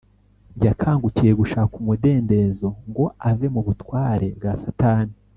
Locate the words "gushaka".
1.39-1.73